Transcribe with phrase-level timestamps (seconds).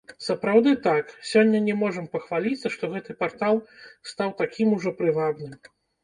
[0.25, 3.61] Сапраўды так, сёння не можам пахваліцца, што гэты партал
[4.13, 5.53] стаў такім ужо прывабным.